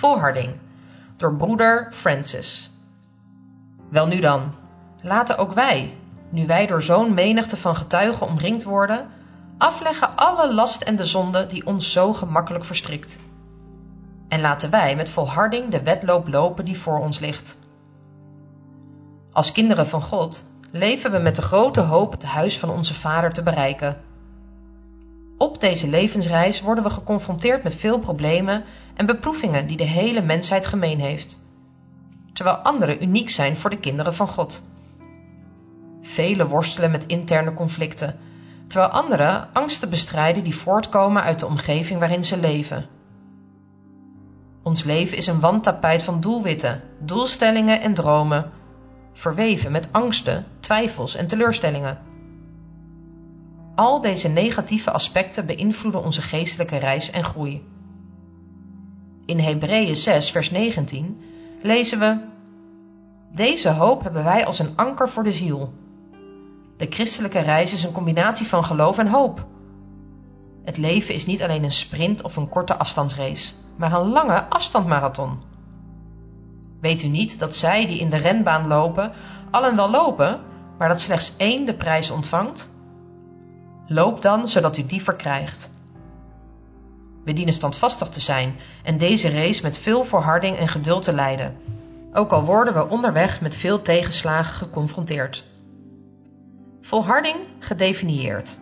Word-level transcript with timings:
Volharding 0.00 0.54
door 1.16 1.36
broeder 1.36 1.88
Francis. 1.92 2.70
Welnu 3.88 4.20
dan, 4.20 4.54
laten 5.02 5.38
ook 5.38 5.52
wij, 5.52 5.96
nu 6.28 6.46
wij 6.46 6.66
door 6.66 6.82
zo'n 6.82 7.14
menigte 7.14 7.56
van 7.56 7.76
getuigen 7.76 8.26
omringd 8.26 8.62
worden, 8.62 9.08
afleggen 9.58 10.16
alle 10.16 10.54
last 10.54 10.82
en 10.82 10.96
de 10.96 11.06
zonde 11.06 11.46
die 11.46 11.66
ons 11.66 11.92
zo 11.92 12.12
gemakkelijk 12.12 12.64
verstrikt. 12.64 13.18
En 14.28 14.40
laten 14.40 14.70
wij 14.70 14.96
met 14.96 15.10
volharding 15.10 15.70
de 15.70 15.82
wedloop 15.82 16.28
lopen 16.28 16.64
die 16.64 16.78
voor 16.78 16.98
ons 16.98 17.18
ligt. 17.18 17.56
Als 19.32 19.52
kinderen 19.52 19.86
van 19.86 20.02
God 20.02 20.44
leven 20.70 21.12
we 21.12 21.18
met 21.18 21.36
de 21.36 21.42
grote 21.42 21.80
hoop 21.80 22.12
het 22.12 22.24
huis 22.24 22.58
van 22.58 22.70
onze 22.70 22.94
Vader 22.94 23.32
te 23.32 23.42
bereiken. 23.42 24.00
Op 25.38 25.60
deze 25.60 25.88
levensreis 25.88 26.60
worden 26.60 26.84
we 26.84 26.90
geconfronteerd 26.90 27.62
met 27.62 27.74
veel 27.74 27.98
problemen 27.98 28.64
en 28.94 29.06
beproevingen 29.06 29.66
die 29.66 29.76
de 29.76 29.84
hele 29.84 30.22
mensheid 30.22 30.66
gemeen 30.66 31.00
heeft, 31.00 31.38
terwijl 32.32 32.56
andere 32.56 33.00
uniek 33.00 33.30
zijn 33.30 33.56
voor 33.56 33.70
de 33.70 33.78
kinderen 33.78 34.14
van 34.14 34.28
God. 34.28 34.62
Velen 36.02 36.48
worstelen 36.48 36.90
met 36.90 37.06
interne 37.06 37.54
conflicten, 37.54 38.18
terwijl 38.66 38.90
anderen 38.90 39.48
angsten 39.52 39.90
bestrijden 39.90 40.44
die 40.44 40.54
voortkomen 40.54 41.22
uit 41.22 41.40
de 41.40 41.46
omgeving 41.46 41.98
waarin 41.98 42.24
ze 42.24 42.36
leven. 42.36 42.88
Ons 44.62 44.84
leven 44.84 45.16
is 45.16 45.26
een 45.26 45.40
wandtapijt 45.40 46.02
van 46.02 46.20
doelwitten, 46.20 46.82
doelstellingen 46.98 47.80
en 47.80 47.94
dromen, 47.94 48.50
verweven 49.12 49.72
met 49.72 49.88
angsten, 49.92 50.46
twijfels 50.60 51.14
en 51.14 51.26
teleurstellingen. 51.26 51.98
Al 53.74 54.00
deze 54.00 54.28
negatieve 54.28 54.90
aspecten 54.90 55.46
beïnvloeden 55.46 56.02
onze 56.02 56.22
geestelijke 56.22 56.76
reis 56.76 57.10
en 57.10 57.24
groei. 57.24 57.64
In 59.26 59.38
Hebreeën 59.38 59.96
6, 59.96 60.30
vers 60.30 60.50
19 60.50 61.22
lezen 61.62 61.98
we: 61.98 62.18
Deze 63.32 63.68
hoop 63.68 64.02
hebben 64.02 64.24
wij 64.24 64.46
als 64.46 64.58
een 64.58 64.76
anker 64.76 65.08
voor 65.08 65.24
de 65.24 65.32
ziel. 65.32 65.72
De 66.76 66.86
christelijke 66.90 67.40
reis 67.40 67.72
is 67.72 67.84
een 67.84 67.92
combinatie 67.92 68.46
van 68.46 68.64
geloof 68.64 68.98
en 68.98 69.06
hoop. 69.06 69.46
Het 70.64 70.76
leven 70.76 71.14
is 71.14 71.26
niet 71.26 71.42
alleen 71.42 71.64
een 71.64 71.72
sprint 71.72 72.22
of 72.22 72.36
een 72.36 72.48
korte 72.48 72.76
afstandsrace, 72.76 73.52
maar 73.76 73.92
een 73.92 74.08
lange 74.08 74.44
afstandmarathon. 74.44 75.38
Weet 76.80 77.02
u 77.02 77.06
niet 77.06 77.38
dat 77.38 77.54
zij 77.54 77.86
die 77.86 77.98
in 77.98 78.10
de 78.10 78.16
renbaan 78.16 78.66
lopen, 78.66 79.12
allen 79.50 79.76
wel 79.76 79.90
lopen, 79.90 80.40
maar 80.78 80.88
dat 80.88 81.00
slechts 81.00 81.36
één 81.36 81.64
de 81.64 81.74
prijs 81.74 82.10
ontvangt? 82.10 82.68
Loop 83.86 84.22
dan, 84.22 84.48
zodat 84.48 84.76
u 84.76 84.86
die 84.86 85.02
verkrijgt. 85.02 85.70
We 87.24 87.32
dienen 87.32 87.54
standvastig 87.54 88.08
te 88.08 88.20
zijn 88.20 88.56
en 88.82 88.98
deze 88.98 89.30
race 89.30 89.62
met 89.62 89.78
veel 89.78 90.04
volharding 90.04 90.56
en 90.56 90.68
geduld 90.68 91.02
te 91.02 91.12
leiden, 91.12 91.56
ook 92.12 92.30
al 92.30 92.44
worden 92.44 92.74
we 92.74 92.88
onderweg 92.88 93.40
met 93.40 93.56
veel 93.56 93.82
tegenslagen 93.82 94.54
geconfronteerd. 94.54 95.44
Volharding 96.80 97.36
gedefinieerd. 97.58 98.56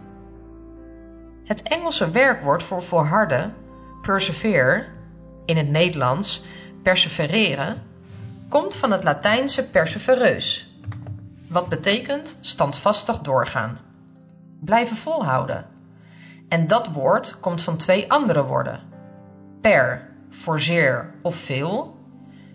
Het 1.44 1.62
Engelse 1.62 2.10
werkwoord 2.10 2.62
voor 2.62 2.82
volharden, 2.82 3.54
persevere, 4.02 4.84
in 5.44 5.56
het 5.56 5.68
Nederlands 5.68 6.42
persevereren, 6.82 7.82
komt 8.48 8.74
van 8.74 8.92
het 8.92 9.04
Latijnse 9.04 9.70
persevereus, 9.70 10.68
wat 11.48 11.68
betekent 11.68 12.36
standvastig 12.40 13.18
doorgaan. 13.18 13.78
Blijven 14.60 14.96
volhouden. 14.96 15.66
En 16.48 16.66
dat 16.66 16.86
woord 16.86 17.40
komt 17.40 17.62
van 17.62 17.76
twee 17.76 18.10
andere 18.10 18.44
woorden. 18.44 18.80
Per 19.60 20.08
voor 20.30 20.60
zeer 20.60 21.14
of 21.22 21.36
veel 21.36 21.96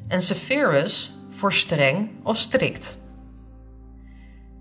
en 0.08 0.22
severus 0.22 1.14
voor 1.30 1.54
streng 1.54 2.10
of 2.24 2.38
strikt. 2.38 2.98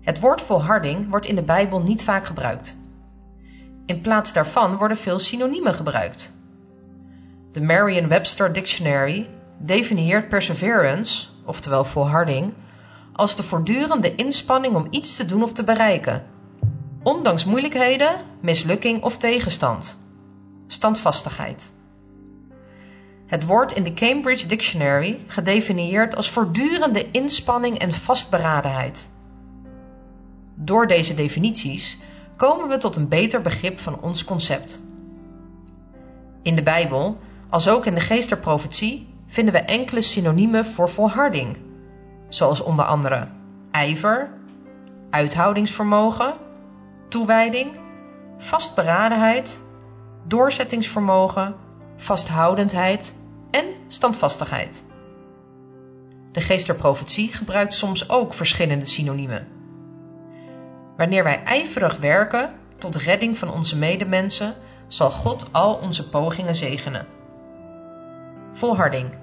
Het 0.01 0.19
woord 0.19 0.41
volharding 0.41 1.09
wordt 1.09 1.25
in 1.25 1.35
de 1.35 1.43
Bijbel 1.43 1.81
niet 1.81 2.03
vaak 2.03 2.25
gebruikt. 2.25 2.75
In 3.85 4.01
plaats 4.01 4.33
daarvan 4.33 4.77
worden 4.77 4.97
veel 4.97 5.19
synoniemen 5.19 5.73
gebruikt. 5.73 6.33
De 7.51 7.61
Merriam-Webster 7.61 8.53
Dictionary 8.53 9.29
definieert 9.57 10.29
perseverance, 10.29 11.27
oftewel 11.45 11.85
volharding, 11.85 12.53
als 13.13 13.35
de 13.35 13.43
voortdurende 13.43 14.15
inspanning 14.15 14.75
om 14.75 14.87
iets 14.89 15.15
te 15.15 15.25
doen 15.25 15.43
of 15.43 15.53
te 15.53 15.63
bereiken, 15.63 16.23
ondanks 17.03 17.45
moeilijkheden, 17.45 18.15
mislukking 18.43 19.03
of 19.03 19.17
tegenstand. 19.17 19.97
Standvastigheid. 20.67 21.71
Het 23.25 23.45
woord 23.45 23.71
in 23.71 23.83
de 23.83 23.93
Cambridge 23.93 24.47
Dictionary 24.47 25.19
gedefinieerd 25.27 26.15
als 26.15 26.29
voortdurende 26.29 27.11
inspanning 27.11 27.77
en 27.77 27.93
vastberadenheid. 27.93 29.09
Door 30.55 30.87
deze 30.87 31.15
definities 31.15 31.97
komen 32.35 32.69
we 32.69 32.77
tot 32.77 32.95
een 32.95 33.07
beter 33.07 33.41
begrip 33.41 33.79
van 33.79 34.01
ons 34.01 34.23
concept. 34.23 34.79
In 36.41 36.55
de 36.55 36.63
Bijbel, 36.63 37.17
als 37.49 37.67
ook 37.67 37.85
in 37.85 37.95
de 37.95 38.01
geesterprofetie, 38.01 39.13
vinden 39.27 39.53
we 39.53 39.59
enkele 39.59 40.01
synoniemen 40.01 40.65
voor 40.65 40.89
volharding, 40.89 41.57
zoals 42.29 42.61
onder 42.61 42.85
andere 42.85 43.27
ijver, 43.71 44.29
uithoudingsvermogen, 45.09 46.33
toewijding, 47.07 47.81
vastberadenheid, 48.37 49.59
doorzettingsvermogen, 50.27 51.55
vasthoudendheid 51.97 53.15
en 53.51 53.65
standvastigheid. 53.87 54.83
De 56.31 56.41
geest 56.41 56.65
der 56.65 56.75
profetie 56.75 57.33
gebruikt 57.33 57.73
soms 57.73 58.09
ook 58.09 58.33
verschillende 58.33 58.85
synoniemen. 58.85 59.47
Wanneer 60.97 61.23
wij 61.23 61.43
ijverig 61.43 61.97
werken 61.97 62.53
tot 62.77 62.95
redding 62.95 63.37
van 63.37 63.51
onze 63.51 63.77
medemensen, 63.77 64.55
zal 64.87 65.09
God 65.09 65.47
al 65.51 65.75
onze 65.75 66.09
pogingen 66.09 66.55
zegenen. 66.55 67.07
Volharding 68.53 69.13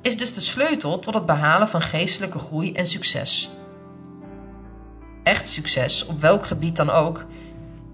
is 0.00 0.16
dus 0.16 0.34
de 0.34 0.40
sleutel 0.40 0.98
tot 0.98 1.14
het 1.14 1.26
behalen 1.26 1.68
van 1.68 1.82
geestelijke 1.82 2.38
groei 2.38 2.72
en 2.72 2.86
succes. 2.86 3.50
Echt 5.22 5.48
succes, 5.48 6.06
op 6.06 6.20
welk 6.20 6.46
gebied 6.46 6.76
dan 6.76 6.90
ook, 6.90 7.24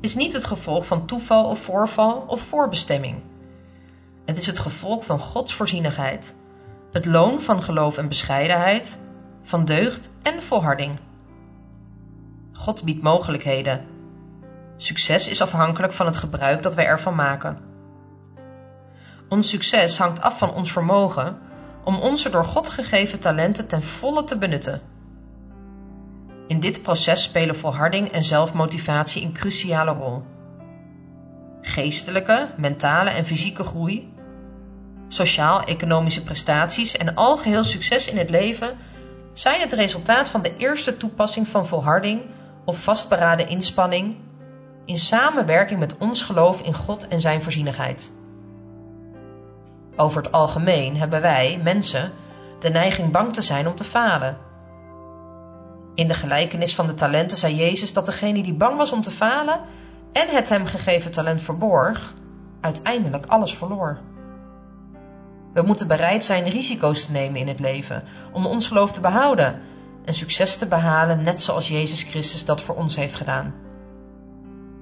is 0.01 0.15
niet 0.15 0.33
het 0.33 0.45
gevolg 0.45 0.87
van 0.87 1.07
toeval 1.07 1.45
of 1.45 1.59
voorval 1.59 2.25
of 2.27 2.41
voorbestemming. 2.41 3.23
Het 4.25 4.37
is 4.37 4.47
het 4.47 4.59
gevolg 4.59 5.05
van 5.05 5.19
Gods 5.19 5.55
voorzienigheid, 5.55 6.35
het 6.93 7.07
loon 7.07 7.41
van 7.41 7.63
geloof 7.63 7.99
en 7.99 8.09
bescheidenheid, 8.09 8.99
van 9.43 9.65
deugd 9.65 10.11
en 10.23 10.43
volharding. 10.43 10.99
God 12.53 12.83
biedt 12.83 13.03
mogelijkheden. 13.03 13.85
Succes 14.77 15.29
is 15.29 15.43
afhankelijk 15.43 15.93
van 15.93 16.07
het 16.07 16.17
gebruik 16.17 16.63
dat 16.63 16.75
wij 16.75 16.87
ervan 16.87 17.15
maken. 17.15 17.59
Ons 19.29 19.49
succes 19.49 19.99
hangt 19.99 20.21
af 20.21 20.39
van 20.39 20.55
ons 20.55 20.73
vermogen 20.73 21.39
om 21.85 21.97
onze 21.97 22.31
door 22.31 22.45
God 22.45 22.69
gegeven 22.69 23.19
talenten 23.19 23.67
ten 23.67 23.83
volle 23.83 24.25
te 24.25 24.39
benutten. 24.39 24.81
In 26.47 26.61
dit 26.61 26.83
proces 26.83 27.23
spelen 27.23 27.57
volharding 27.57 28.09
en 28.09 28.25
zelfmotivatie 28.25 29.25
een 29.25 29.33
cruciale 29.33 29.93
rol. 29.93 30.23
Geestelijke, 31.61 32.49
mentale 32.57 33.11
en 33.11 33.27
fysieke 33.27 33.65
groei, 33.65 34.13
sociaal-economische 35.09 36.23
prestaties 36.23 36.97
en 36.97 37.15
algeheel 37.15 37.65
succes 37.65 38.11
in 38.11 38.19
het 38.19 38.31
leven 38.31 38.77
zijn 39.33 39.61
het 39.61 39.73
resultaat 39.73 40.29
van 40.29 40.43
de 40.43 40.57
eerste 40.57 40.97
toepassing 40.97 41.49
van 41.49 41.67
volharding 41.67 42.23
of 42.65 42.83
vastberaden 42.83 43.49
inspanning 43.49 44.17
in 44.85 44.99
samenwerking 44.99 45.79
met 45.79 45.99
ons 45.99 46.23
geloof 46.23 46.61
in 46.61 46.75
God 46.75 47.09
en 47.09 47.21
Zijn 47.21 47.43
voorzienigheid. 47.43 48.11
Over 49.97 50.23
het 50.23 50.33
algemeen 50.33 50.97
hebben 50.97 51.21
wij, 51.21 51.61
mensen, 51.63 52.13
de 52.61 52.69
neiging 52.69 53.13
bang 53.13 53.35
te 53.35 53.43
zijn 53.43 53.67
om 53.67 53.75
te 53.75 53.85
falen. 53.85 54.37
In 55.97 56.09
de 56.09 56.15
gelijkenis 56.15 56.75
van 56.75 56.87
de 56.87 56.95
talenten 56.95 57.39
zei 57.39 57.55
Jezus 57.55 57.93
dat 57.93 58.07
degene 58.07 58.43
die 58.43 58.55
bang 58.55 58.77
was 58.77 58.93
om 58.93 59.03
te 59.03 59.11
falen 59.11 59.61
en 60.13 60.29
het 60.29 60.49
hem 60.49 60.67
gegeven 60.67 61.11
talent 61.11 61.43
verborg, 61.43 62.15
uiteindelijk 62.61 63.27
alles 63.27 63.55
verloor. 63.55 63.99
We 65.53 65.63
moeten 65.63 65.89
bereid 65.89 66.25
zijn 66.25 66.49
risico's 66.49 67.05
te 67.05 67.13
nemen 67.13 67.41
in 67.41 67.49
het 67.49 67.61
leven 67.61 68.05
om 68.33 68.47
ons 68.47 68.67
geloof 68.67 68.93
te 68.93 69.01
behouden 69.01 69.61
en 70.05 70.15
succes 70.15 70.57
te 70.57 70.67
behalen, 70.67 71.23
net 71.23 71.43
zoals 71.43 71.69
Jezus 71.69 72.03
Christus 72.03 72.45
dat 72.45 72.63
voor 72.63 72.75
ons 72.75 72.97
heeft 72.97 73.17
gedaan. 73.17 73.55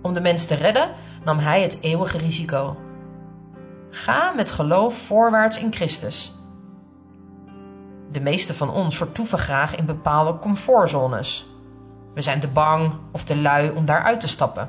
Om 0.02 0.14
de 0.14 0.20
mens 0.20 0.44
te 0.44 0.54
redden 0.54 0.88
nam 1.24 1.38
hij 1.38 1.62
het 1.62 1.78
eeuwige 1.80 2.18
risico. 2.18 2.76
Ga 3.90 4.32
met 4.32 4.50
geloof 4.50 4.98
voorwaarts 4.98 5.58
in 5.58 5.72
Christus. 5.72 6.32
De 8.14 8.20
meeste 8.20 8.54
van 8.54 8.70
ons 8.70 8.96
vertoeven 8.96 9.38
graag 9.38 9.76
in 9.76 9.86
bepaalde 9.86 10.38
comfortzones. 10.38 11.46
We 12.14 12.22
zijn 12.22 12.40
te 12.40 12.48
bang 12.48 12.92
of 13.12 13.24
te 13.24 13.36
lui 13.36 13.70
om 13.70 13.84
daaruit 13.84 14.20
te 14.20 14.28
stappen. 14.28 14.68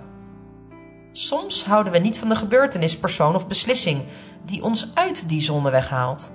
Soms 1.11 1.65
houden 1.65 1.91
we 1.91 1.99
niet 1.99 2.19
van 2.19 2.29
de 2.29 2.35
gebeurtenis, 2.35 2.97
persoon 2.99 3.35
of 3.35 3.47
beslissing 3.47 4.03
die 4.45 4.63
ons 4.63 4.91
uit 4.93 5.29
die 5.29 5.41
zone 5.41 5.71
weghaalt. 5.71 6.31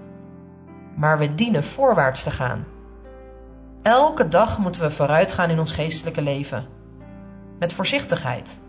maar 0.97 1.19
we 1.19 1.35
dienen 1.35 1.65
voorwaarts 1.65 2.23
te 2.23 2.31
gaan. 2.31 2.67
Elke 3.83 4.29
dag 4.29 4.59
moeten 4.59 4.83
we 4.83 4.91
vooruitgaan 4.91 5.51
in 5.51 5.61
ons 5.61 5.73
geestelijke 5.73 6.23
leven. 6.23 6.67
Met 7.59 7.73
voorzichtigheid. 7.73 8.61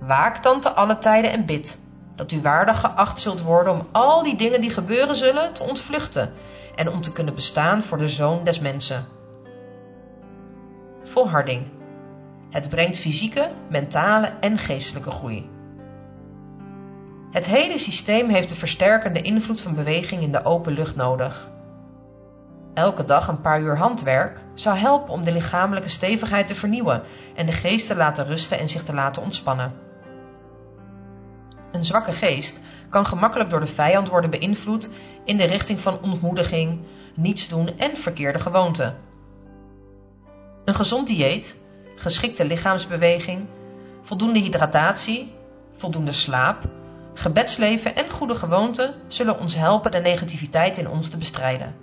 Waak 0.00 0.42
dan 0.42 0.60
te 0.60 0.70
alle 0.70 0.98
tijden 0.98 1.32
en 1.32 1.46
bid 1.46 1.78
dat 2.16 2.32
u 2.32 2.40
waardig 2.40 2.80
geacht 2.80 3.20
zult 3.20 3.40
worden 3.40 3.72
om 3.72 3.86
al 3.92 4.22
die 4.22 4.36
dingen 4.36 4.60
die 4.60 4.70
gebeuren 4.70 5.16
zullen 5.16 5.52
te 5.52 5.62
ontvluchten 5.62 6.32
en 6.74 6.88
om 6.88 7.00
te 7.00 7.12
kunnen 7.12 7.34
bestaan 7.34 7.82
voor 7.82 7.98
de 7.98 8.08
Zoon 8.08 8.44
des 8.44 8.60
Mensen. 8.60 9.04
Volharding. 11.02 11.66
Het 12.50 12.68
brengt 12.68 12.98
fysieke, 12.98 13.50
mentale 13.68 14.32
en 14.40 14.58
geestelijke 14.58 15.10
groei. 15.10 15.50
Het 17.30 17.46
hele 17.46 17.78
systeem 17.78 18.28
heeft 18.28 18.48
de 18.48 18.54
versterkende 18.54 19.22
invloed 19.22 19.60
van 19.60 19.74
beweging 19.74 20.22
in 20.22 20.32
de 20.32 20.44
open 20.44 20.72
lucht 20.72 20.96
nodig. 20.96 21.50
Elke 22.74 23.04
dag 23.04 23.28
een 23.28 23.40
paar 23.40 23.60
uur 23.60 23.76
handwerk 23.76 24.40
zou 24.54 24.76
helpen 24.76 25.12
om 25.12 25.24
de 25.24 25.32
lichamelijke 25.32 25.88
stevigheid 25.88 26.46
te 26.46 26.54
vernieuwen 26.54 27.02
en 27.34 27.46
de 27.46 27.52
geest 27.52 27.86
te 27.86 27.96
laten 27.96 28.26
rusten 28.26 28.58
en 28.58 28.68
zich 28.68 28.82
te 28.82 28.94
laten 28.94 29.22
ontspannen. 29.22 29.72
Een 31.72 31.84
zwakke 31.84 32.12
geest 32.12 32.60
kan 32.94 33.06
gemakkelijk 33.06 33.50
door 33.50 33.60
de 33.60 33.66
vijand 33.66 34.08
worden 34.08 34.30
beïnvloed 34.30 34.88
in 35.24 35.36
de 35.36 35.44
richting 35.44 35.80
van 35.80 35.98
ontmoediging, 36.02 36.80
niets 37.14 37.48
doen 37.48 37.78
en 37.78 37.96
verkeerde 37.96 38.38
gewoonten. 38.38 38.96
Een 40.64 40.74
gezond 40.74 41.06
dieet, 41.06 41.56
geschikte 41.96 42.44
lichaamsbeweging, 42.44 43.46
voldoende 44.02 44.38
hydratatie, 44.38 45.32
voldoende 45.76 46.12
slaap, 46.12 46.68
gebedsleven 47.14 47.96
en 47.96 48.10
goede 48.10 48.34
gewoonten 48.34 48.94
zullen 49.08 49.38
ons 49.38 49.54
helpen 49.54 49.90
de 49.90 49.98
negativiteit 50.00 50.76
in 50.76 50.88
ons 50.88 51.08
te 51.08 51.18
bestrijden. 51.18 51.74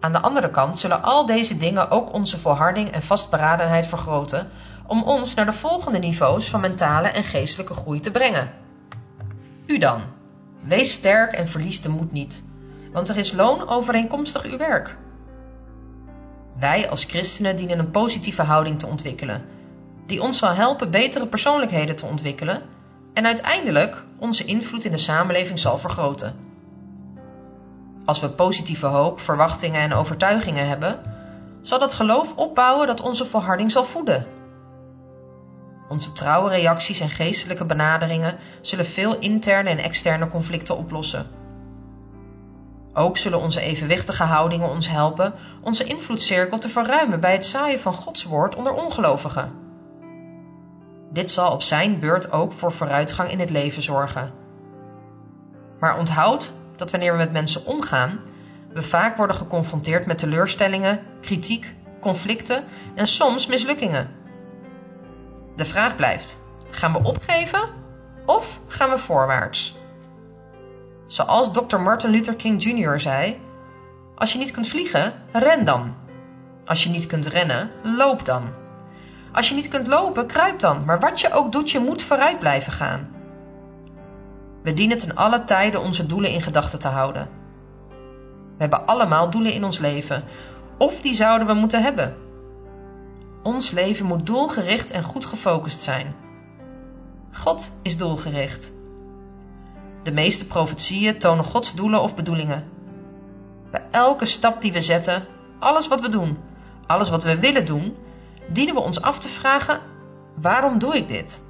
Aan 0.00 0.12
de 0.12 0.20
andere 0.20 0.50
kant 0.50 0.78
zullen 0.78 1.02
al 1.02 1.26
deze 1.26 1.56
dingen 1.56 1.90
ook 1.90 2.12
onze 2.12 2.38
volharding 2.38 2.88
en 2.88 3.02
vastberadenheid 3.02 3.86
vergroten 3.86 4.50
om 4.86 5.02
ons 5.02 5.34
naar 5.34 5.46
de 5.46 5.52
volgende 5.52 5.98
niveaus 5.98 6.50
van 6.50 6.60
mentale 6.60 7.08
en 7.08 7.24
geestelijke 7.24 7.74
groei 7.74 8.00
te 8.00 8.10
brengen. 8.10 8.63
U 9.66 9.78
dan, 9.78 10.02
wees 10.62 10.92
sterk 10.92 11.32
en 11.32 11.48
verlies 11.48 11.82
de 11.82 11.88
moed 11.88 12.12
niet, 12.12 12.42
want 12.92 13.08
er 13.08 13.16
is 13.16 13.32
loon 13.32 13.68
overeenkomstig 13.68 14.44
uw 14.44 14.56
werk. 14.56 14.96
Wij 16.58 16.90
als 16.90 17.04
christenen 17.04 17.56
dienen 17.56 17.78
een 17.78 17.90
positieve 17.90 18.42
houding 18.42 18.78
te 18.78 18.86
ontwikkelen, 18.86 19.44
die 20.06 20.22
ons 20.22 20.38
zal 20.38 20.54
helpen 20.54 20.90
betere 20.90 21.26
persoonlijkheden 21.26 21.96
te 21.96 22.06
ontwikkelen 22.06 22.62
en 23.12 23.26
uiteindelijk 23.26 24.04
onze 24.18 24.44
invloed 24.44 24.84
in 24.84 24.90
de 24.90 24.98
samenleving 24.98 25.58
zal 25.58 25.78
vergroten. 25.78 26.36
Als 28.04 28.20
we 28.20 28.28
positieve 28.28 28.86
hoop, 28.86 29.20
verwachtingen 29.20 29.80
en 29.80 29.92
overtuigingen 29.92 30.68
hebben, 30.68 31.00
zal 31.62 31.78
dat 31.78 31.94
geloof 31.94 32.36
opbouwen 32.36 32.86
dat 32.86 33.00
onze 33.00 33.24
volharding 33.24 33.72
zal 33.72 33.84
voeden. 33.84 34.26
Onze 35.88 36.12
trouwe 36.12 36.50
reacties 36.50 37.00
en 37.00 37.10
geestelijke 37.10 37.64
benaderingen 37.64 38.38
zullen 38.60 38.84
veel 38.84 39.18
interne 39.18 39.70
en 39.70 39.78
externe 39.78 40.28
conflicten 40.28 40.76
oplossen. 40.76 41.26
Ook 42.92 43.18
zullen 43.18 43.40
onze 43.40 43.60
evenwichtige 43.60 44.22
houdingen 44.22 44.68
ons 44.68 44.88
helpen 44.88 45.34
onze 45.60 45.84
invloedcirkel 45.84 46.58
te 46.58 46.68
verruimen 46.68 47.20
bij 47.20 47.32
het 47.32 47.46
zaaien 47.46 47.80
van 47.80 47.92
Gods 47.92 48.24
woord 48.24 48.54
onder 48.54 48.72
ongelovigen. 48.72 49.52
Dit 51.10 51.30
zal 51.30 51.52
op 51.52 51.62
zijn 51.62 51.98
beurt 51.98 52.32
ook 52.32 52.52
voor 52.52 52.72
vooruitgang 52.72 53.30
in 53.30 53.40
het 53.40 53.50
leven 53.50 53.82
zorgen. 53.82 54.32
Maar 55.80 55.98
onthoud 55.98 56.52
dat 56.76 56.90
wanneer 56.90 57.12
we 57.12 57.18
met 57.18 57.32
mensen 57.32 57.66
omgaan, 57.66 58.20
we 58.72 58.82
vaak 58.82 59.16
worden 59.16 59.36
geconfronteerd 59.36 60.06
met 60.06 60.18
teleurstellingen, 60.18 61.00
kritiek, 61.20 61.74
conflicten 62.00 62.64
en 62.94 63.06
soms 63.06 63.46
mislukkingen. 63.46 64.23
De 65.56 65.64
vraag 65.64 65.96
blijft: 65.96 66.38
gaan 66.70 66.92
we 66.92 67.02
opgeven 67.02 67.68
of 68.26 68.60
gaan 68.66 68.90
we 68.90 68.98
voorwaarts? 68.98 69.76
Zoals 71.06 71.52
Dr. 71.52 71.78
Martin 71.78 72.10
Luther 72.10 72.34
King 72.34 72.62
Jr. 72.62 73.00
zei: 73.00 73.40
Als 74.14 74.32
je 74.32 74.38
niet 74.38 74.50
kunt 74.50 74.68
vliegen, 74.68 75.12
ren 75.32 75.64
dan. 75.64 75.94
Als 76.64 76.84
je 76.84 76.90
niet 76.90 77.06
kunt 77.06 77.26
rennen, 77.26 77.70
loop 77.82 78.24
dan. 78.24 78.48
Als 79.32 79.48
je 79.48 79.54
niet 79.54 79.68
kunt 79.68 79.86
lopen, 79.86 80.26
kruip 80.26 80.60
dan. 80.60 80.84
Maar 80.84 81.00
wat 81.00 81.20
je 81.20 81.32
ook 81.32 81.52
doet, 81.52 81.70
je 81.70 81.78
moet 81.78 82.02
vooruit 82.02 82.38
blijven 82.38 82.72
gaan. 82.72 83.14
We 84.62 84.72
dienen 84.72 84.98
ten 84.98 85.14
alle 85.14 85.44
tijden 85.44 85.80
onze 85.80 86.06
doelen 86.06 86.30
in 86.30 86.42
gedachten 86.42 86.78
te 86.78 86.88
houden. 86.88 87.28
We 88.56 88.60
hebben 88.60 88.86
allemaal 88.86 89.30
doelen 89.30 89.52
in 89.52 89.64
ons 89.64 89.78
leven, 89.78 90.24
of 90.78 91.00
die 91.00 91.14
zouden 91.14 91.46
we 91.46 91.54
moeten 91.54 91.82
hebben. 91.82 92.16
Ons 93.44 93.70
leven 93.70 94.06
moet 94.06 94.26
doelgericht 94.26 94.90
en 94.90 95.02
goed 95.02 95.24
gefocust 95.24 95.80
zijn. 95.80 96.14
God 97.32 97.70
is 97.82 97.96
doelgericht. 97.96 98.72
De 100.02 100.12
meeste 100.12 100.46
profetieën 100.46 101.18
tonen 101.18 101.44
Gods 101.44 101.74
doelen 101.74 102.00
of 102.00 102.14
bedoelingen. 102.14 102.64
Bij 103.70 103.82
elke 103.90 104.24
stap 104.24 104.60
die 104.60 104.72
we 104.72 104.80
zetten, 104.80 105.26
alles 105.58 105.88
wat 105.88 106.00
we 106.00 106.08
doen, 106.08 106.38
alles 106.86 107.08
wat 107.08 107.24
we 107.24 107.38
willen 107.38 107.66
doen, 107.66 107.96
dienen 108.48 108.74
we 108.74 108.80
ons 108.80 109.02
af 109.02 109.18
te 109.18 109.28
vragen: 109.28 109.80
waarom 110.34 110.78
doe 110.78 110.96
ik 110.96 111.08
dit? 111.08 111.42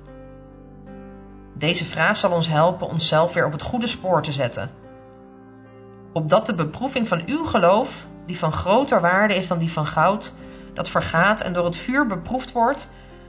Deze 1.52 1.84
vraag 1.84 2.16
zal 2.16 2.32
ons 2.32 2.48
helpen 2.48 2.88
onszelf 2.88 3.32
weer 3.32 3.46
op 3.46 3.52
het 3.52 3.62
goede 3.62 3.86
spoor 3.86 4.22
te 4.22 4.32
zetten. 4.32 4.70
Opdat 6.12 6.46
de 6.46 6.54
beproeving 6.54 7.08
van 7.08 7.22
uw 7.26 7.44
geloof, 7.44 8.06
die 8.26 8.38
van 8.38 8.52
groter 8.52 9.00
waarde 9.00 9.34
is 9.34 9.48
dan 9.48 9.58
die 9.58 9.72
van 9.72 9.86
goud, 9.86 10.32
dat 10.74 10.90
vergaat 10.90 11.40
en 11.40 11.52
door 11.52 11.64
het 11.64 11.76
vuur 11.76 12.06
beproefd 12.06 12.52
wordt, 12.52 12.86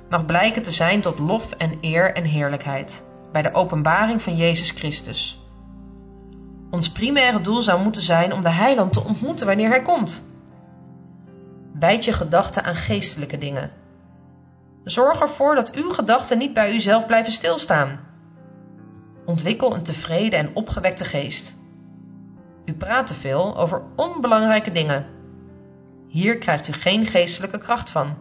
mag 0.09 0.25
blijken 0.25 0.62
te 0.62 0.71
zijn 0.71 1.01
tot 1.01 1.19
lof 1.19 1.51
en 1.51 1.77
eer 1.81 2.13
en 2.13 2.24
heerlijkheid 2.24 3.03
bij 3.31 3.42
de 3.42 3.53
openbaring 3.53 4.21
van 4.21 4.36
Jezus 4.36 4.71
Christus. 4.71 5.39
Ons 6.69 6.92
primaire 6.92 7.42
doel 7.42 7.62
zou 7.62 7.81
moeten 7.81 8.01
zijn 8.01 8.33
om 8.33 8.42
de 8.42 8.50
heiland 8.50 8.94
te 8.94 9.03
ontmoeten 9.03 9.47
wanneer 9.47 9.69
hij 9.69 9.81
komt. 9.81 10.24
Wijd 11.74 12.06
je 12.06 12.13
gedachten 12.13 12.63
aan 12.63 12.75
geestelijke 12.75 13.38
dingen. 13.38 13.71
Zorg 14.83 15.19
ervoor 15.19 15.56
dat 15.56 15.71
uw 15.71 15.89
gedachten 15.89 16.38
niet 16.38 16.53
bij 16.53 16.74
uzelf 16.74 17.06
blijven 17.06 17.31
stilstaan. 17.31 18.00
Ontwikkel 19.25 19.75
een 19.75 19.84
tevreden 19.84 20.39
en 20.39 20.55
opgewekte 20.55 21.05
geest. 21.05 21.53
U 22.65 22.74
praat 22.74 23.08
te 23.08 23.13
veel 23.13 23.58
over 23.58 23.81
onbelangrijke 23.96 24.72
dingen. 24.72 25.05
Hier 26.15 26.38
krijgt 26.38 26.67
u 26.67 26.74
geen 26.74 27.05
geestelijke 27.05 27.57
kracht 27.57 27.89
van. 27.89 28.17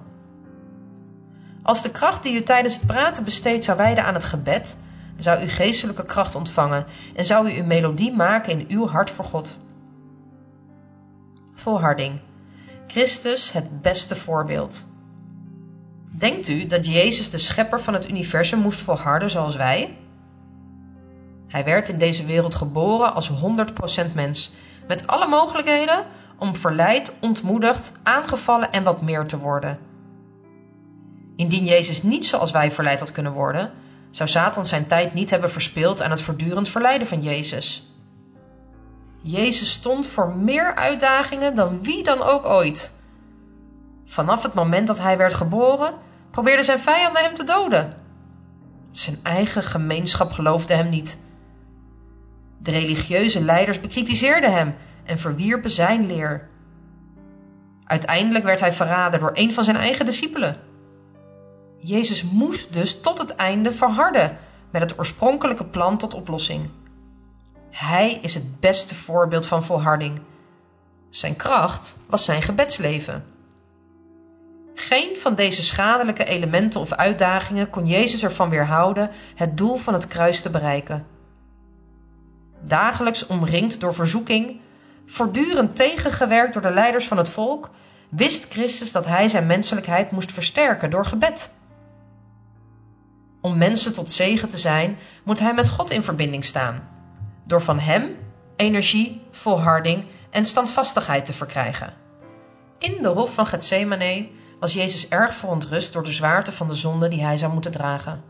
Als 1.62 1.82
de 1.82 1.90
kracht 1.90 2.22
die 2.22 2.36
u 2.36 2.42
tijdens 2.42 2.74
het 2.74 2.86
praten 2.86 3.24
besteedt 3.24 3.64
zou 3.64 3.76
wijden 3.76 4.04
aan 4.04 4.14
het 4.14 4.24
gebed, 4.24 4.76
zou 5.18 5.42
u 5.42 5.48
geestelijke 5.48 6.04
kracht 6.04 6.34
ontvangen 6.34 6.86
en 7.14 7.24
zou 7.24 7.50
u 7.50 7.58
een 7.58 7.66
melodie 7.66 8.12
maken 8.12 8.58
in 8.58 8.66
uw 8.68 8.86
hart 8.86 9.10
voor 9.10 9.24
God. 9.24 9.56
Volharding. 11.54 12.20
Christus 12.86 13.52
het 13.52 13.82
beste 13.82 14.16
voorbeeld. 14.16 14.84
Denkt 16.10 16.48
u 16.48 16.66
dat 16.66 16.86
Jezus 16.86 17.30
de 17.30 17.38
schepper 17.38 17.80
van 17.80 17.94
het 17.94 18.08
universum 18.08 18.58
moest 18.58 18.80
volharden 18.80 19.30
zoals 19.30 19.56
wij? 19.56 19.96
Hij 21.48 21.64
werd 21.64 21.88
in 21.88 21.98
deze 21.98 22.24
wereld 22.24 22.54
geboren 22.54 23.14
als 23.14 23.30
100% 23.30 24.14
mens, 24.14 24.54
met 24.86 25.06
alle 25.06 25.26
mogelijkheden 25.26 26.04
om 26.38 26.56
verleid, 26.56 27.12
ontmoedigd, 27.20 27.92
aangevallen 28.02 28.72
en 28.72 28.82
wat 28.82 29.02
meer 29.02 29.26
te 29.26 29.38
worden. 29.38 29.78
Indien 31.36 31.64
Jezus 31.64 32.02
niet 32.02 32.26
zoals 32.26 32.50
wij 32.50 32.72
verleid 32.72 33.00
had 33.00 33.12
kunnen 33.12 33.32
worden, 33.32 33.72
zou 34.10 34.28
Satan 34.28 34.66
zijn 34.66 34.86
tijd 34.86 35.14
niet 35.14 35.30
hebben 35.30 35.50
verspild 35.50 36.02
aan 36.02 36.10
het 36.10 36.20
voortdurend 36.20 36.68
verleiden 36.68 37.06
van 37.06 37.22
Jezus. 37.22 37.88
Jezus 39.20 39.72
stond 39.72 40.06
voor 40.06 40.36
meer 40.36 40.74
uitdagingen 40.74 41.54
dan 41.54 41.82
wie 41.82 42.04
dan 42.04 42.22
ook 42.22 42.46
ooit. 42.46 42.96
Vanaf 44.06 44.42
het 44.42 44.54
moment 44.54 44.86
dat 44.86 44.98
hij 44.98 45.16
werd 45.16 45.34
geboren, 45.34 45.94
probeerden 46.30 46.64
zijn 46.64 46.78
vijanden 46.78 47.22
hem 47.22 47.34
te 47.34 47.44
doden. 47.44 47.96
Zijn 48.90 49.18
eigen 49.22 49.62
gemeenschap 49.62 50.32
geloofde 50.32 50.74
hem 50.74 50.88
niet. 50.88 51.18
De 52.58 52.70
religieuze 52.70 53.40
leiders 53.40 53.80
bekritiseerden 53.80 54.52
hem 54.52 54.74
en 55.04 55.18
verwierpen 55.18 55.70
zijn 55.70 56.06
leer. 56.06 56.49
Uiteindelijk 57.84 58.44
werd 58.44 58.61
hij 58.61 58.73
verraden 58.73 59.20
door 59.20 59.30
een 59.34 59.52
van 59.52 59.64
zijn 59.64 59.76
eigen 59.76 60.06
discipelen. 60.06 60.56
Jezus 61.78 62.23
moest 62.23 62.73
dus 62.73 63.00
tot 63.00 63.18
het 63.18 63.34
einde 63.34 63.73
verharden 63.73 64.38
met 64.70 64.82
het 64.82 64.99
oorspronkelijke 64.99 65.64
plan 65.64 65.99
tot 65.99 66.14
oplossing. 66.14 66.70
Hij 67.70 68.18
is 68.23 68.34
het 68.34 68.61
beste 68.61 68.94
voorbeeld 68.94 69.46
van 69.46 69.64
volharding. 69.64 70.20
Zijn 71.11 71.37
kracht 71.37 71.96
was 72.06 72.25
zijn 72.25 72.42
gebedsleven. 72.42 73.25
Geen 74.75 75.16
van 75.18 75.34
deze 75.34 75.62
schadelijke 75.62 76.25
elementen 76.25 76.80
of 76.80 76.92
uitdagingen 76.92 77.70
kon 77.70 77.87
Jezus 77.87 78.23
ervan 78.23 78.50
weerhouden 78.50 79.11
het 79.34 79.56
doel 79.56 79.76
van 79.76 79.94
het 79.94 80.06
kruis 80.06 80.40
te 80.42 80.50
bereiken. 80.50 81.06
Dagelijks 82.61 83.26
omringd 83.26 83.80
door 83.80 83.94
verzoeking, 83.94 84.61
voortdurend 85.06 85.76
tegengewerkt 85.76 86.52
door 86.52 86.62
de 86.62 86.70
leiders 86.70 87.06
van 87.06 87.16
het 87.16 87.30
volk, 87.30 87.70
wist 88.08 88.52
Christus 88.52 88.92
dat 88.92 89.06
hij 89.06 89.28
zijn 89.28 89.46
menselijkheid 89.46 90.11
moest 90.11 90.32
versterken 90.32 90.90
door 90.90 91.06
gebed. 91.06 91.58
Om 93.40 93.58
mensen 93.58 93.94
tot 93.94 94.11
zegen 94.11 94.49
te 94.49 94.58
zijn, 94.58 94.99
moet 95.25 95.38
hij 95.38 95.54
met 95.54 95.68
God 95.68 95.90
in 95.90 96.02
verbinding 96.02 96.44
staan, 96.44 96.88
door 97.46 97.62
van 97.62 97.78
hem 97.78 98.16
energie, 98.56 99.20
volharding 99.30 100.04
en 100.30 100.46
standvastigheid 100.46 101.25
te 101.25 101.32
verkrijgen. 101.32 101.92
In 102.78 103.02
de 103.02 103.08
hof 103.08 103.34
van 103.34 103.46
Gethsemane 103.46 104.28
was 104.61 104.73
Jezus 104.73 105.08
erg 105.08 105.34
verontrust 105.34 105.92
door 105.92 106.04
de 106.04 106.12
zwaarte 106.12 106.52
van 106.52 106.68
de 106.68 106.75
zonde 106.75 107.08
die 107.08 107.25
hij 107.25 107.38
zou 107.38 107.52
moeten 107.52 107.73
dragen. 107.73 108.23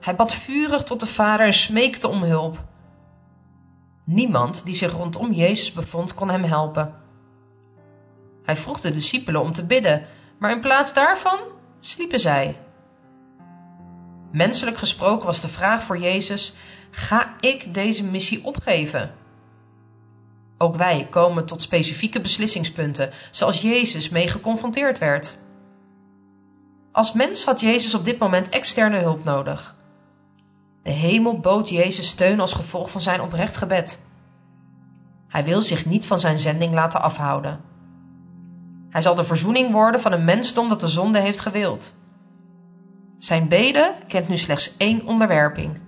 Hij 0.00 0.16
bad 0.16 0.34
vurig 0.34 0.82
tot 0.82 1.00
de 1.00 1.06
Vader 1.06 1.46
en 1.46 1.52
smeekte 1.52 2.08
om 2.08 2.22
hulp. 2.22 2.58
Niemand 4.04 4.64
die 4.64 4.74
zich 4.74 4.92
rondom 4.92 5.32
Jezus 5.32 5.72
bevond 5.72 6.14
kon 6.14 6.30
hem 6.30 6.44
helpen. 6.44 6.94
Hij 8.44 8.56
vroeg 8.56 8.80
de 8.80 8.90
discipelen 8.90 9.40
om 9.40 9.52
te 9.52 9.66
bidden, 9.66 10.06
maar 10.38 10.50
in 10.50 10.60
plaats 10.60 10.94
daarvan 10.94 11.38
sliepen 11.80 12.20
zij. 12.20 12.58
Menselijk 14.32 14.76
gesproken 14.76 15.26
was 15.26 15.40
de 15.40 15.48
vraag 15.48 15.82
voor 15.82 15.98
Jezus: 15.98 16.54
ga 16.90 17.34
ik 17.40 17.74
deze 17.74 18.04
missie 18.04 18.44
opgeven? 18.44 19.14
Ook 20.58 20.76
wij 20.76 21.06
komen 21.10 21.46
tot 21.46 21.62
specifieke 21.62 22.20
beslissingspunten, 22.20 23.10
zoals 23.30 23.60
Jezus 23.60 24.08
mee 24.08 24.28
geconfronteerd 24.28 24.98
werd. 24.98 25.36
Als 26.92 27.12
mens 27.12 27.44
had 27.44 27.60
Jezus 27.60 27.94
op 27.94 28.04
dit 28.04 28.18
moment 28.18 28.48
externe 28.48 28.98
hulp 28.98 29.24
nodig. 29.24 29.74
De 30.84 30.90
hemel 30.90 31.38
bood 31.40 31.68
Jezus 31.68 32.08
steun 32.08 32.40
als 32.40 32.52
gevolg 32.52 32.90
van 32.90 33.00
zijn 33.00 33.20
oprecht 33.20 33.56
gebed. 33.56 34.06
Hij 35.28 35.44
wil 35.44 35.62
zich 35.62 35.86
niet 35.86 36.06
van 36.06 36.20
zijn 36.20 36.38
zending 36.38 36.74
laten 36.74 37.02
afhouden. 37.02 37.60
Hij 38.90 39.02
zal 39.02 39.14
de 39.14 39.24
verzoening 39.24 39.72
worden 39.72 40.00
van 40.00 40.12
een 40.12 40.24
mensdom 40.24 40.68
dat 40.68 40.80
de 40.80 40.88
zonde 40.88 41.18
heeft 41.18 41.40
gewild. 41.40 41.96
Zijn 43.18 43.48
bede 43.48 43.94
kent 44.08 44.28
nu 44.28 44.38
slechts 44.38 44.76
één 44.76 45.06
onderwerping. 45.06 45.80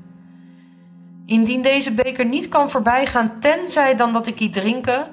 Indien 1.27 1.63
deze 1.63 1.95
beker 1.95 2.27
niet 2.27 2.49
kan 2.49 2.71
voorbijgaan, 2.71 3.41
tenzij 3.41 3.97
dan 3.97 4.13
dat 4.13 4.27
ik 4.27 4.39
die 4.39 4.51
drinken, 4.51 5.07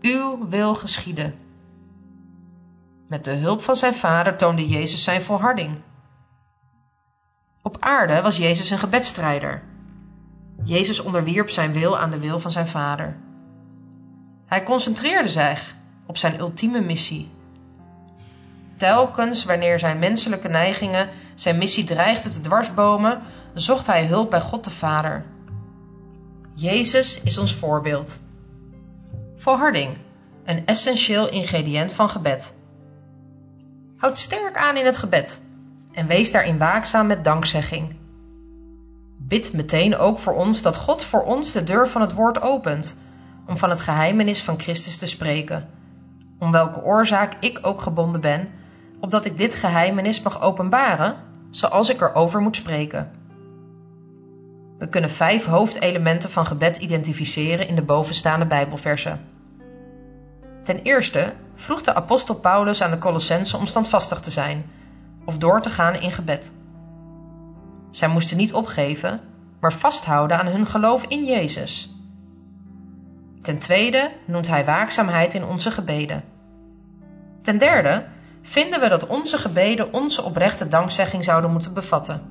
uw 0.00 0.48
wil 0.48 0.74
geschieden. 0.74 1.34
Met 3.08 3.24
de 3.24 3.34
hulp 3.34 3.62
van 3.62 3.76
zijn 3.76 3.94
vader 3.94 4.36
toonde 4.36 4.68
Jezus 4.68 5.04
zijn 5.04 5.22
volharding. 5.22 5.76
Op 7.62 7.76
aarde 7.80 8.22
was 8.22 8.36
Jezus 8.36 8.70
een 8.70 8.78
gebedstrijder. 8.78 9.62
Jezus 10.64 11.00
onderwierp 11.00 11.50
zijn 11.50 11.72
wil 11.72 11.98
aan 11.98 12.10
de 12.10 12.18
wil 12.18 12.40
van 12.40 12.50
zijn 12.50 12.68
vader. 12.68 13.16
Hij 14.46 14.62
concentreerde 14.62 15.28
zich 15.28 15.74
op 16.06 16.16
zijn 16.16 16.38
ultieme 16.38 16.80
missie. 16.80 17.30
Telkens 18.76 19.44
wanneer 19.44 19.78
zijn 19.78 19.98
menselijke 19.98 20.48
neigingen 20.48 21.08
zijn 21.34 21.58
missie 21.58 21.84
dreigden 21.84 22.30
te 22.30 22.40
dwarsbomen, 22.40 23.22
zocht 23.54 23.86
hij 23.86 24.06
hulp 24.06 24.30
bij 24.30 24.40
God 24.40 24.64
de 24.64 24.70
Vader. 24.70 25.24
Jezus 26.54 27.22
is 27.22 27.38
ons 27.38 27.54
voorbeeld. 27.54 28.18
Volharding, 29.36 29.96
een 30.44 30.66
essentieel 30.66 31.30
ingrediënt 31.30 31.92
van 31.92 32.08
gebed. 32.08 32.54
Houd 33.96 34.18
sterk 34.18 34.56
aan 34.56 34.76
in 34.76 34.86
het 34.86 34.98
gebed 34.98 35.40
en 35.92 36.06
wees 36.06 36.32
daarin 36.32 36.58
waakzaam 36.58 37.06
met 37.06 37.24
dankzegging. 37.24 37.96
Bid 39.16 39.52
meteen 39.52 39.96
ook 39.96 40.18
voor 40.18 40.34
ons 40.34 40.62
dat 40.62 40.76
God 40.76 41.04
voor 41.04 41.22
ons 41.22 41.52
de 41.52 41.64
deur 41.64 41.88
van 41.88 42.00
het 42.00 42.12
woord 42.12 42.42
opent, 42.42 43.00
om 43.46 43.58
van 43.58 43.70
het 43.70 43.80
geheimenis 43.80 44.42
van 44.42 44.60
Christus 44.60 44.96
te 44.96 45.06
spreken, 45.06 45.68
om 46.38 46.52
welke 46.52 46.82
oorzaak 46.82 47.36
ik 47.40 47.58
ook 47.62 47.80
gebonden 47.80 48.20
ben, 48.20 48.48
opdat 49.00 49.24
ik 49.24 49.38
dit 49.38 49.54
geheimenis 49.54 50.22
mag 50.22 50.42
openbaren, 50.42 51.16
zoals 51.50 51.88
ik 51.88 52.00
erover 52.00 52.40
moet 52.40 52.56
spreken. 52.56 53.10
We 54.78 54.88
kunnen 54.88 55.10
vijf 55.10 55.44
hoofdelementen 55.44 56.30
van 56.30 56.46
gebed 56.46 56.76
identificeren 56.76 57.68
in 57.68 57.76
de 57.76 57.82
bovenstaande 57.82 58.46
Bijbelversen. 58.46 59.20
Ten 60.64 60.82
eerste 60.82 61.32
vroeg 61.54 61.82
de 61.82 61.94
apostel 61.94 62.34
Paulus 62.34 62.82
aan 62.82 62.90
de 62.90 62.98
Colossensen 62.98 63.58
om 63.58 63.66
standvastig 63.66 64.20
te 64.20 64.30
zijn 64.30 64.64
of 65.24 65.38
door 65.38 65.60
te 65.60 65.70
gaan 65.70 65.94
in 65.94 66.12
gebed. 66.12 66.50
Zij 67.90 68.08
moesten 68.08 68.36
niet 68.36 68.52
opgeven, 68.52 69.20
maar 69.60 69.72
vasthouden 69.72 70.38
aan 70.38 70.46
hun 70.46 70.66
geloof 70.66 71.04
in 71.04 71.24
Jezus. 71.24 71.94
Ten 73.42 73.58
tweede 73.58 74.10
noemt 74.24 74.48
hij 74.48 74.64
waakzaamheid 74.64 75.34
in 75.34 75.44
onze 75.44 75.70
gebeden. 75.70 76.24
Ten 77.42 77.58
derde 77.58 78.06
vinden 78.42 78.80
we 78.80 78.88
dat 78.88 79.06
onze 79.06 79.38
gebeden 79.38 79.92
onze 79.92 80.22
oprechte 80.22 80.68
dankzegging 80.68 81.24
zouden 81.24 81.50
moeten 81.50 81.74
bevatten. 81.74 82.22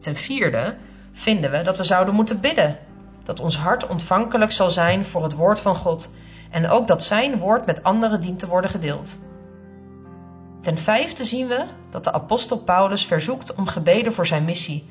Ten 0.00 0.16
vierde 0.16 0.76
vinden 1.12 1.50
we 1.50 1.62
dat 1.62 1.76
we 1.76 1.84
zouden 1.84 2.14
moeten 2.14 2.40
bidden, 2.40 2.78
dat 3.22 3.40
ons 3.40 3.56
hart 3.56 3.86
ontvankelijk 3.86 4.52
zal 4.52 4.70
zijn 4.70 5.04
voor 5.04 5.22
het 5.22 5.34
woord 5.34 5.60
van 5.60 5.74
God 5.74 6.10
en 6.50 6.68
ook 6.68 6.88
dat 6.88 7.04
Zijn 7.04 7.38
woord 7.38 7.66
met 7.66 7.82
anderen 7.82 8.20
dient 8.20 8.38
te 8.38 8.46
worden 8.46 8.70
gedeeld. 8.70 9.16
Ten 10.64 10.78
vijfde 10.78 11.24
zien 11.24 11.46
we 11.46 11.66
dat 11.90 12.04
de 12.04 12.12
apostel 12.12 12.58
Paulus 12.58 13.06
verzoekt 13.06 13.54
om 13.54 13.66
gebeden 13.66 14.12
voor 14.12 14.26
zijn 14.26 14.44
missie 14.44 14.88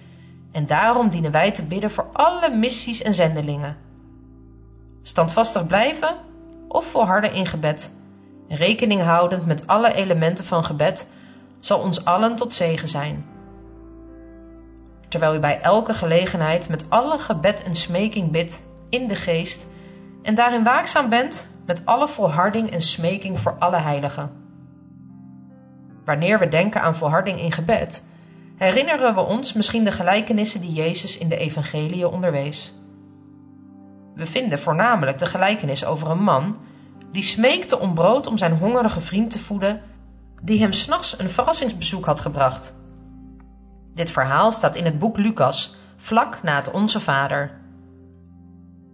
en 0.51 0.65
daarom 0.65 1.09
dienen 1.09 1.31
wij 1.31 1.51
te 1.51 1.63
bidden 1.63 1.91
voor 1.91 2.09
alle 2.13 2.49
missies 2.49 3.01
en 3.01 3.13
zendelingen. 3.13 3.77
Standvastig 5.01 5.67
blijven 5.67 6.15
of 6.67 6.85
volharden 6.85 7.33
in 7.33 7.45
gebed, 7.45 7.91
rekening 8.47 9.01
houdend 9.01 9.45
met 9.45 9.67
alle 9.67 9.93
elementen 9.93 10.45
van 10.45 10.63
gebed, 10.63 11.07
zal 11.59 11.79
ons 11.79 12.05
allen 12.05 12.35
tot 12.35 12.55
zegen 12.55 12.89
zijn 12.89 13.25
terwijl 15.13 15.35
u 15.35 15.39
bij 15.39 15.61
elke 15.61 15.93
gelegenheid 15.93 16.69
met 16.69 16.89
alle 16.89 17.17
gebed 17.17 17.63
en 17.63 17.75
smeking 17.75 18.31
bidt 18.31 18.61
in 18.89 19.07
de 19.07 19.15
geest 19.15 19.67
en 20.21 20.35
daarin 20.35 20.63
waakzaam 20.63 21.09
bent 21.09 21.47
met 21.65 21.85
alle 21.85 22.07
volharding 22.07 22.71
en 22.71 22.81
smeking 22.81 23.39
voor 23.39 23.55
alle 23.59 23.77
heiligen. 23.77 24.42
Wanneer 26.05 26.39
we 26.39 26.47
denken 26.47 26.81
aan 26.81 26.95
volharding 26.95 27.39
in 27.39 27.51
gebed, 27.51 28.03
herinneren 28.57 29.15
we 29.15 29.21
ons 29.21 29.53
misschien 29.53 29.83
de 29.83 29.91
gelijkenissen 29.91 30.61
die 30.61 30.73
Jezus 30.73 31.17
in 31.17 31.29
de 31.29 31.37
Evangelie 31.37 32.09
onderwees. 32.09 32.73
We 34.15 34.25
vinden 34.25 34.59
voornamelijk 34.59 35.17
de 35.17 35.25
gelijkenis 35.25 35.85
over 35.85 36.09
een 36.09 36.23
man 36.23 36.57
die 37.11 37.23
smeekte 37.23 37.79
om 37.79 37.93
brood 37.93 38.27
om 38.27 38.37
zijn 38.37 38.57
hongerige 38.57 39.01
vriend 39.01 39.31
te 39.31 39.39
voeden, 39.39 39.81
die 40.41 40.59
hem 40.59 40.73
s'nachts 40.73 41.19
een 41.19 41.29
verrassingsbezoek 41.29 42.05
had 42.05 42.21
gebracht 42.21 42.73
dit 43.93 44.11
verhaal 44.11 44.51
staat 44.51 44.75
in 44.75 44.85
het 44.85 44.99
boek 44.99 45.17
Lucas, 45.17 45.75
vlak 45.97 46.43
na 46.43 46.55
het 46.55 46.71
Onze 46.71 46.99
Vader. 46.99 47.61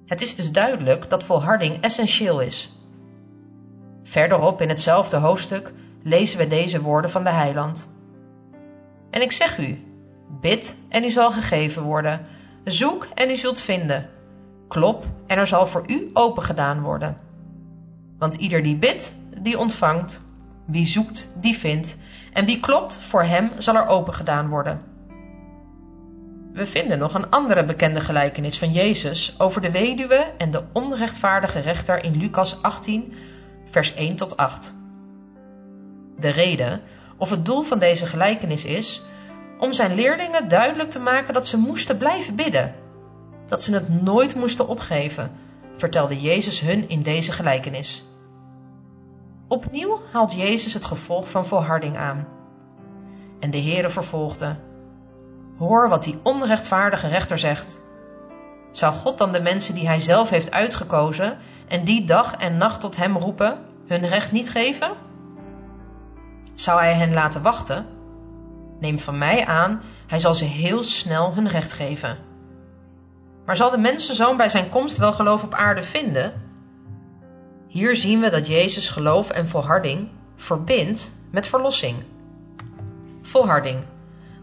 Het 0.06 0.22
is 0.22 0.36
dus 0.36 0.52
duidelijk 0.52 1.10
dat 1.10 1.24
volharding 1.24 1.82
essentieel 1.82 2.42
is. 2.42 2.70
Verderop 4.04 4.62
in 4.62 4.70
hetzelfde 4.70 5.18
hoofdstuk 5.18 5.74
lezen 6.04 6.38
we 6.38 6.48
deze 6.48 6.82
woorden 6.82 7.12
van 7.12 7.24
de 7.24 7.30
Heiland. 7.30 7.98
En 9.10 9.22
ik 9.22 9.32
zeg 9.32 9.58
u: 9.58 9.84
bid 10.42 10.76
en 10.90 11.04
u 11.04 11.10
zal 11.10 11.32
gegeven 11.32 11.84
worden, 11.84 12.26
zoek 12.64 13.08
en 13.16 13.30
u 13.30 13.36
zult 13.36 13.62
vinden, 13.62 14.10
klop 14.68 15.06
en 15.28 15.38
er 15.38 15.48
zal 15.48 15.68
voor 15.68 15.84
u 15.88 16.10
opengedaan 16.14 16.82
worden. 16.82 17.18
Want 18.18 18.36
ieder 18.36 18.64
die 18.64 18.76
bidt, 18.76 19.14
die 19.42 19.58
ontvangt, 19.58 20.22
wie 20.66 20.86
zoekt, 20.86 21.28
die 21.36 21.58
vindt, 21.58 21.98
en 22.34 22.46
wie 22.46 22.60
klopt, 22.60 22.98
voor 22.98 23.24
hem 23.24 23.52
zal 23.58 23.76
er 23.76 23.88
opengedaan 23.88 24.50
worden. 24.50 24.82
We 26.54 26.66
vinden 26.66 27.00
nog 27.00 27.14
een 27.14 27.30
andere 27.30 27.66
bekende 27.66 28.02
gelijkenis 28.02 28.58
van 28.58 28.72
Jezus 28.72 29.36
over 29.40 29.62
de 29.62 29.72
weduwe 29.72 30.32
en 30.38 30.52
de 30.52 30.64
onrechtvaardige 30.74 31.60
rechter 31.60 32.04
in 32.04 32.18
Lucas 32.18 32.62
18, 32.62 33.14
vers 33.66 33.94
1 33.94 34.16
tot 34.16 34.38
8. 34.38 34.74
De 36.20 36.30
reden 36.30 36.82
of 37.18 37.30
het 37.30 37.46
doel 37.46 37.62
van 37.62 37.80
deze 37.80 38.06
gelijkenis 38.06 38.66
is 38.66 39.02
om 39.60 39.74
zijn 39.74 39.96
leerlingen 39.96 40.48
duidelijk 40.48 40.90
te 40.90 41.00
maken 41.00 41.34
dat 41.34 41.48
ze 41.48 41.58
moesten 41.58 41.98
blijven 41.98 42.36
bidden, 42.36 42.76
dat 43.48 43.64
ze 43.64 43.74
het 43.74 44.04
nooit 44.04 44.36
moesten 44.36 44.68
opgeven, 44.68 45.32
vertelde 45.76 46.22
Jezus 46.22 46.60
hun 46.60 46.90
in 46.90 47.02
deze 47.02 47.32
gelijkenis. 47.32 48.04
Opnieuw 49.48 50.02
haalt 50.12 50.34
Jezus 50.34 50.74
het 50.74 50.86
gevolg 50.86 51.30
van 51.30 51.46
volharding 51.46 51.98
aan. 51.98 52.28
En 53.40 53.52
de 53.52 53.62
Heere 53.62 53.90
vervolgde: 53.90 54.56
Hoor 55.58 55.90
wat 55.90 56.04
die 56.04 56.20
onrechtvaardige 56.24 57.08
rechter 57.08 57.40
zegt. 57.40 57.80
Zou 58.72 58.94
God 58.94 59.18
dan 59.18 59.32
de 59.32 59.42
mensen 59.42 59.76
die 59.76 59.88
hij 59.88 60.00
zelf 60.00 60.30
heeft 60.30 60.52
uitgekozen 60.52 61.38
en 61.68 61.84
die 61.84 62.06
dag 62.06 62.36
en 62.36 62.58
nacht 62.58 62.82
tot 62.82 62.98
hem 62.98 63.18
roepen, 63.18 63.58
hun 63.88 64.08
recht 64.08 64.32
niet 64.32 64.50
geven? 64.50 64.92
Zou 66.60 66.80
hij 66.80 66.94
hen 66.94 67.14
laten 67.14 67.42
wachten? 67.42 67.86
Neem 68.80 69.00
van 69.00 69.18
mij 69.18 69.46
aan, 69.46 69.82
hij 70.08 70.20
zal 70.20 70.36
ze 70.36 70.46
heel 70.46 70.84
snel 70.84 71.34
hun 71.34 71.48
recht 71.48 71.74
geven. 71.74 72.18
Maar 73.46 73.56
zal 73.56 73.70
de 73.72 73.78
mensenzoon 73.78 74.38
bij 74.38 74.50
zijn 74.50 74.70
komst 74.70 74.98
wel 74.98 75.14
geloof 75.14 75.44
op 75.44 75.54
aarde 75.54 75.84
vinden? 75.84 76.34
Hier 77.68 77.96
zien 77.96 78.20
we 78.20 78.30
dat 78.30 78.48
Jezus 78.48 78.90
geloof 78.90 79.30
en 79.30 79.50
volharding 79.50 80.10
verbindt 80.36 81.12
met 81.32 81.48
verlossing. 81.48 82.04
Volharding. 83.22 83.80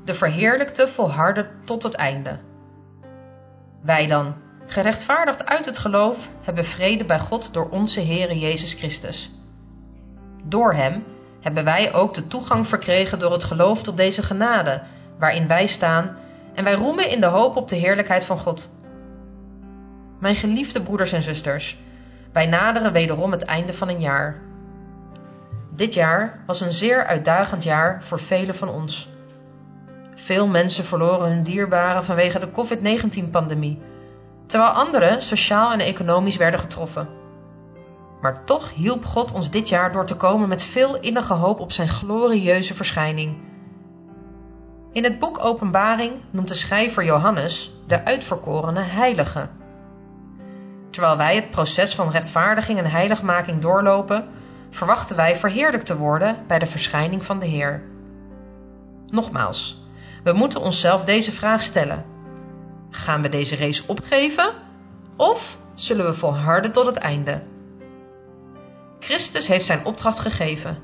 De 0.05 0.15
verheerlijkte 0.15 0.89
volharden 0.89 1.49
tot 1.65 1.83
het 1.83 1.95
einde. 1.95 2.39
Wij 3.83 4.07
dan, 4.07 4.35
gerechtvaardigd 4.67 5.47
uit 5.47 5.67
het 5.67 5.79
geloof, 5.79 6.29
hebben 6.43 6.65
vrede 6.65 7.05
bij 7.05 7.19
God 7.19 7.53
door 7.53 7.69
onze 7.69 8.01
Heere 8.01 8.39
Jezus 8.39 8.73
Christus. 8.73 9.31
Door 10.45 10.75
Hem 10.75 11.05
hebben 11.47 11.65
wij 11.65 11.95
ook 11.95 12.15
de 12.15 12.26
toegang 12.26 12.67
verkregen 12.67 13.19
door 13.19 13.33
het 13.33 13.45
geloof 13.45 13.83
tot 13.83 13.97
deze 13.97 14.23
genade, 14.23 14.83
waarin 15.19 15.47
wij 15.47 15.67
staan, 15.67 16.17
en 16.55 16.65
wij 16.65 16.75
roemen 16.75 17.11
in 17.11 17.21
de 17.21 17.26
hoop 17.26 17.57
op 17.57 17.69
de 17.69 17.76
heerlijkheid 17.76 18.25
van 18.25 18.38
God. 18.38 18.69
Mijn 20.19 20.37
geliefde 20.37 20.83
broeders 20.83 21.12
en 21.12 21.23
zusters, 21.23 21.79
wij 22.33 22.47
naderen 22.47 22.93
wederom 22.93 23.33
het 23.33 23.45
einde 23.45 23.73
van 23.73 23.88
een 23.88 24.00
jaar. 24.00 24.37
Dit 25.71 25.95
jaar 25.95 26.38
was 26.47 26.61
een 26.61 26.73
zeer 26.73 27.05
uitdagend 27.05 27.65
jaar 27.65 28.05
voor 28.05 28.21
velen 28.21 28.55
van 28.55 28.69
ons. 28.69 29.09
Veel 30.15 30.47
mensen 30.47 30.85
verloren 30.85 31.29
hun 31.29 31.43
dierbaren 31.43 32.05
vanwege 32.05 32.38
de 32.38 32.50
COVID-19-pandemie, 32.50 33.79
terwijl 34.47 34.71
anderen 34.71 35.23
sociaal 35.23 35.73
en 35.73 35.81
economisch 35.81 36.37
werden 36.37 36.61
getroffen. 36.61 37.09
Maar 38.21 38.45
toch 38.45 38.75
hielp 38.75 39.05
God 39.05 39.33
ons 39.33 39.51
dit 39.51 39.69
jaar 39.69 39.93
door 39.93 40.07
te 40.07 40.17
komen 40.17 40.49
met 40.49 40.65
veel 40.65 41.01
innige 41.01 41.35
hoop 41.35 41.61
op 41.61 41.73
zijn 41.73 41.89
glorieuze 41.89 42.75
verschijning. 42.75 43.37
In 44.93 45.05
het 45.05 45.19
boek 45.19 45.45
Openbaring 45.45 46.13
noemt 46.31 46.49
de 46.49 46.55
schrijver 46.55 47.05
Johannes 47.05 47.71
de 47.87 48.05
uitverkorene 48.05 48.81
heilige. 48.81 49.49
Terwijl 50.91 51.17
wij 51.17 51.35
het 51.35 51.51
proces 51.51 51.95
van 51.95 52.11
rechtvaardiging 52.11 52.79
en 52.79 52.91
heiligmaking 52.91 53.61
doorlopen, 53.61 54.29
verwachten 54.71 55.17
wij 55.17 55.37
verheerlijkt 55.37 55.87
te 55.87 55.97
worden 55.97 56.37
bij 56.47 56.59
de 56.59 56.67
verschijning 56.67 57.25
van 57.25 57.39
de 57.39 57.47
Heer. 57.47 57.83
Nogmaals, 59.07 59.83
we 60.25 60.33
moeten 60.33 60.61
onszelf 60.61 61.05
deze 61.05 61.33
vraag 61.33 61.63
stellen: 61.63 62.05
gaan 62.91 63.23
we 63.23 63.29
deze 63.29 63.57
race 63.57 63.83
opgeven 63.87 64.53
of 65.17 65.57
zullen 65.75 66.07
we 66.07 66.15
volharden 66.15 66.73
tot 66.73 66.87
het 66.87 66.97
einde? 66.97 67.43
Christus 68.99 69.47
heeft 69.47 69.65
zijn 69.65 69.85
opdracht 69.85 70.19
gegeven. 70.19 70.79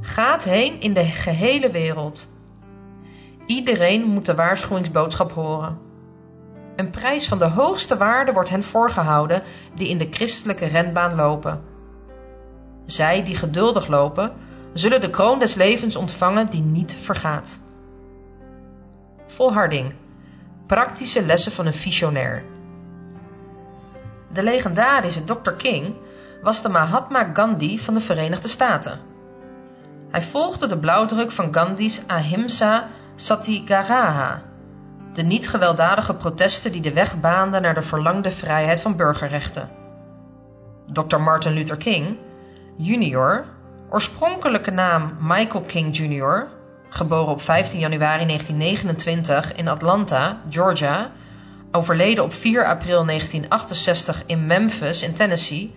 Gaat 0.00 0.44
heen 0.44 0.80
in 0.80 0.94
de 0.94 1.04
gehele 1.04 1.70
wereld. 1.70 2.28
Iedereen 3.46 4.04
moet 4.04 4.26
de 4.26 4.34
waarschuwingsboodschap 4.34 5.32
horen. 5.32 5.78
Een 6.76 6.90
prijs 6.90 7.28
van 7.28 7.38
de 7.38 7.48
hoogste 7.48 7.96
waarde 7.96 8.32
wordt 8.32 8.48
hen 8.48 8.62
voorgehouden 8.62 9.42
die 9.74 9.88
in 9.88 9.98
de 9.98 10.08
christelijke 10.10 10.66
renbaan 10.66 11.14
lopen. 11.14 11.62
Zij 12.86 13.24
die 13.24 13.36
geduldig 13.36 13.86
lopen, 13.86 14.32
zullen 14.72 15.00
de 15.00 15.10
kroon 15.10 15.38
des 15.38 15.54
levens 15.54 15.96
ontvangen 15.96 16.50
die 16.50 16.60
niet 16.60 16.94
vergaat. 16.94 17.60
Volharding. 19.26 19.94
Praktische 20.66 21.26
lessen 21.26 21.52
van 21.52 21.66
een 21.66 21.74
visionair. 21.74 22.44
De 24.32 24.42
legendarische 24.42 25.24
Dr. 25.24 25.50
King 25.50 25.94
was 26.42 26.62
de 26.62 26.68
Mahatma 26.68 27.30
Gandhi 27.32 27.78
van 27.78 27.94
de 27.94 28.00
Verenigde 28.00 28.48
Staten. 28.48 29.00
Hij 30.10 30.22
volgde 30.22 30.66
de 30.66 30.78
blauwdruk 30.78 31.30
van 31.30 31.54
Gandhi's 31.54 32.02
Ahimsa 32.06 32.88
Satyagraha, 33.16 34.42
de 35.12 35.22
niet 35.22 35.48
gewelddadige 35.48 36.14
protesten 36.14 36.72
die 36.72 36.80
de 36.80 36.92
weg 36.92 37.20
baanden 37.20 37.62
naar 37.62 37.74
de 37.74 37.82
verlangde 37.82 38.30
vrijheid 38.30 38.80
van 38.80 38.96
burgerrechten. 38.96 39.70
Dr. 40.92 41.16
Martin 41.16 41.52
Luther 41.52 41.76
King, 41.76 42.16
junior, 42.76 43.44
oorspronkelijke 43.90 44.70
naam 44.70 45.16
Michael 45.20 45.64
King 45.64 45.96
Jr., 45.96 46.48
geboren 46.88 47.32
op 47.32 47.42
15 47.42 47.78
januari 47.78 48.26
1929 48.26 49.54
in 49.54 49.68
Atlanta, 49.68 50.40
Georgia, 50.50 51.10
overleden 51.72 52.24
op 52.24 52.32
4 52.32 52.64
april 52.64 53.06
1968 53.06 54.22
in 54.26 54.46
Memphis 54.46 55.02
in 55.02 55.14
Tennessee, 55.14 55.74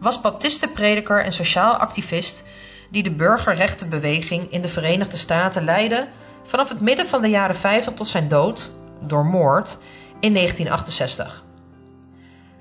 was 0.00 0.20
baptistenprediker 0.20 1.24
en 1.24 1.32
sociaal 1.32 1.74
activist 1.74 2.44
die 2.90 3.02
de 3.02 3.10
burgerrechtenbeweging 3.10 4.50
in 4.50 4.62
de 4.62 4.68
Verenigde 4.68 5.16
Staten 5.16 5.64
leidde 5.64 6.08
vanaf 6.44 6.68
het 6.68 6.80
midden 6.80 7.06
van 7.06 7.22
de 7.22 7.28
jaren 7.28 7.56
50 7.56 7.94
tot 7.94 8.08
zijn 8.08 8.28
dood, 8.28 8.72
door 9.00 9.26
moord, 9.26 9.78
in 10.20 10.34
1968. 10.34 11.44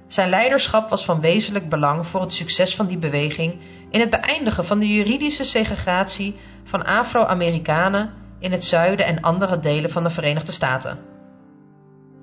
Zijn 0.08 0.30
leiderschap 0.30 0.90
was 0.90 1.06
van 1.06 1.22
wezenlijk 1.22 1.70
belang 1.70 2.08
voor 2.08 2.22
het 2.22 2.34
succes 2.34 2.76
van 2.76 2.86
die 2.88 2.98
beweging 2.98 3.60
in 3.90 4.00
het 4.00 4.10
beëindigen 4.10 4.66
van 4.66 4.80
de 4.80 4.88
juridische 4.88 5.44
segregatie 5.44 6.40
van 6.64 6.86
Afro-Amerikanen 6.86 8.14
in 8.40 8.52
het 8.52 8.66
zuiden 8.66 9.06
en 9.06 9.22
andere 9.22 9.60
delen 9.60 9.90
van 9.90 10.04
de 10.04 10.10
Verenigde 10.10 10.52
Staten. 10.52 11.00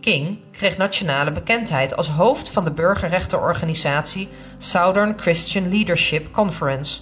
King 0.01 0.39
kreeg 0.53 0.77
nationale 0.77 1.33
bekendheid 1.33 1.97
als 1.97 2.09
hoofd 2.09 2.51
van 2.51 2.65
de 2.65 2.71
burgerrechtenorganisatie 2.71 4.29
Southern 4.63 5.19
Christian 5.19 5.69
Leadership 5.69 6.33
Conference, 6.33 7.01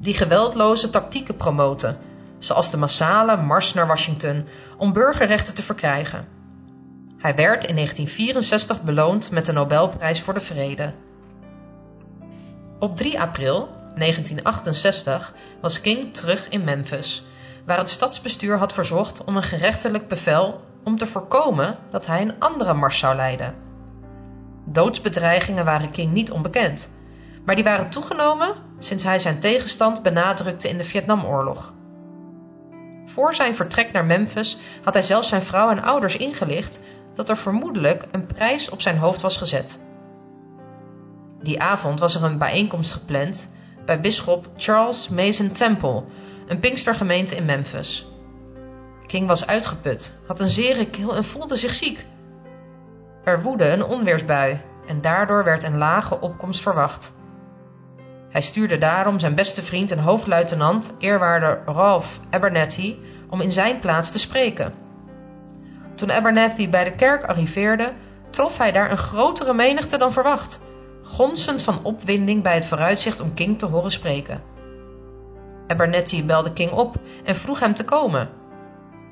die 0.00 0.14
geweldloze 0.14 0.90
tactieken 0.90 1.36
promoten, 1.36 1.98
zoals 2.38 2.70
de 2.70 2.76
massale 2.76 3.36
mars 3.36 3.74
naar 3.74 3.86
Washington 3.86 4.48
om 4.76 4.92
burgerrechten 4.92 5.54
te 5.54 5.62
verkrijgen. 5.62 6.28
Hij 7.18 7.34
werd 7.34 7.64
in 7.64 7.74
1964 7.74 8.82
beloond 8.82 9.30
met 9.30 9.46
de 9.46 9.52
Nobelprijs 9.52 10.22
voor 10.22 10.34
de 10.34 10.40
Vrede. 10.40 10.92
Op 12.78 12.96
3 12.96 13.20
april 13.20 13.68
1968 13.94 15.34
was 15.60 15.80
King 15.80 16.14
terug 16.14 16.48
in 16.48 16.64
Memphis, 16.64 17.24
waar 17.64 17.78
het 17.78 17.90
stadsbestuur 17.90 18.58
had 18.58 18.72
verzocht 18.72 19.24
om 19.24 19.36
een 19.36 19.42
gerechtelijk 19.42 20.08
bevel 20.08 20.60
om 20.84 20.98
te 20.98 21.06
voorkomen 21.06 21.78
dat 21.90 22.06
hij 22.06 22.22
een 22.22 22.38
andere 22.38 22.74
mars 22.74 22.98
zou 22.98 23.16
leiden. 23.16 23.67
Doodsbedreigingen 24.72 25.64
waren 25.64 25.90
King 25.90 26.12
niet 26.12 26.30
onbekend, 26.30 26.90
maar 27.44 27.54
die 27.54 27.64
waren 27.64 27.90
toegenomen 27.90 28.54
sinds 28.78 29.04
hij 29.04 29.18
zijn 29.18 29.38
tegenstand 29.38 30.02
benadrukte 30.02 30.68
in 30.68 30.78
de 30.78 30.84
Vietnamoorlog. 30.84 31.72
Voor 33.06 33.34
zijn 33.34 33.54
vertrek 33.54 33.92
naar 33.92 34.04
Memphis 34.04 34.58
had 34.82 34.94
hij 34.94 35.02
zelfs 35.02 35.28
zijn 35.28 35.42
vrouw 35.42 35.70
en 35.70 35.82
ouders 35.82 36.16
ingelicht 36.16 36.80
dat 37.14 37.28
er 37.28 37.36
vermoedelijk 37.36 38.04
een 38.10 38.26
prijs 38.26 38.70
op 38.70 38.80
zijn 38.80 38.96
hoofd 38.98 39.20
was 39.20 39.36
gezet. 39.36 39.80
Die 41.42 41.60
avond 41.60 42.00
was 42.00 42.14
er 42.14 42.24
een 42.24 42.38
bijeenkomst 42.38 42.92
gepland 42.92 43.52
bij 43.84 44.00
bisschop 44.00 44.48
Charles 44.56 45.08
Mason 45.08 45.52
Temple, 45.52 46.04
een 46.46 46.60
Pinkstergemeente 46.60 47.36
in 47.36 47.44
Memphis. 47.44 48.06
King 49.06 49.26
was 49.26 49.46
uitgeput, 49.46 50.20
had 50.26 50.40
een 50.40 50.48
zere 50.48 50.86
keel 50.86 51.16
en 51.16 51.24
voelde 51.24 51.56
zich 51.56 51.74
ziek. 51.74 52.06
Er 53.28 53.42
woedde 53.42 53.68
een 53.68 53.84
onweersbui 53.84 54.60
en 54.86 55.00
daardoor 55.00 55.44
werd 55.44 55.62
een 55.62 55.78
lage 55.78 56.20
opkomst 56.20 56.62
verwacht. 56.62 57.12
Hij 58.30 58.40
stuurde 58.40 58.78
daarom 58.78 59.18
zijn 59.18 59.34
beste 59.34 59.62
vriend 59.62 59.90
en 59.90 59.98
hoofdluitenant, 59.98 60.94
eerwaarde 60.98 61.58
Ralph 61.66 62.20
Abernathy, 62.30 62.96
om 63.30 63.40
in 63.40 63.52
zijn 63.52 63.78
plaats 63.78 64.10
te 64.10 64.18
spreken. 64.18 64.74
Toen 65.94 66.12
Abernathy 66.12 66.68
bij 66.68 66.84
de 66.84 66.90
kerk 66.90 67.24
arriveerde, 67.24 67.92
trof 68.30 68.58
hij 68.58 68.72
daar 68.72 68.90
een 68.90 68.98
grotere 68.98 69.54
menigte 69.54 69.98
dan 69.98 70.12
verwacht, 70.12 70.60
gonsend 71.02 71.62
van 71.62 71.84
opwinding 71.84 72.42
bij 72.42 72.54
het 72.54 72.66
vooruitzicht 72.66 73.20
om 73.20 73.34
King 73.34 73.58
te 73.58 73.66
horen 73.66 73.92
spreken. 73.92 74.42
Abernathy 75.66 76.24
belde 76.24 76.52
King 76.52 76.70
op 76.70 76.96
en 77.24 77.36
vroeg 77.36 77.60
hem 77.60 77.74
te 77.74 77.84
komen. 77.84 78.28